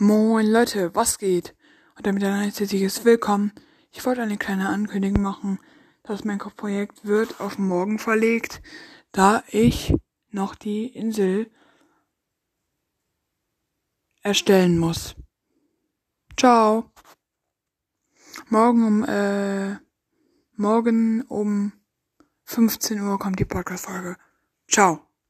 Moin 0.00 0.46
Leute, 0.46 0.94
was 0.94 1.18
geht? 1.18 1.56
Und 1.96 2.06
damit 2.06 2.22
ein 2.22 2.42
herzliches 2.42 3.04
Willkommen. 3.04 3.50
Ich 3.90 4.06
wollte 4.06 4.22
eine 4.22 4.36
kleine 4.36 4.68
Ankündigung 4.68 5.22
machen. 5.22 5.58
dass 6.04 6.24
mein 6.24 6.38
Projekt 6.38 7.04
wird 7.04 7.40
auf 7.40 7.58
morgen 7.58 7.98
verlegt, 7.98 8.62
da 9.10 9.42
ich 9.48 9.92
noch 10.30 10.54
die 10.54 10.86
Insel 10.86 11.50
erstellen 14.22 14.78
muss. 14.78 15.16
Ciao. 16.36 16.92
Morgen 18.50 18.86
um, 18.86 19.04
äh, 19.04 19.78
morgen 20.54 21.22
um 21.22 21.72
15 22.44 23.00
Uhr 23.00 23.18
kommt 23.18 23.40
die 23.40 23.44
Podcast-Folge. 23.44 24.16
Ciao. 24.68 25.07